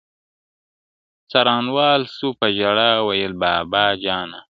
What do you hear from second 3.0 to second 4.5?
ویل بابا جانه,